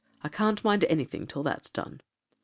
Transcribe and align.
I 0.23 0.29
can't 0.29 0.63
mind 0.63 0.83
any 0.85 1.05
thing 1.05 1.27
till 1.27 1.43
that's 1.43 1.69
done.' 1.69 2.01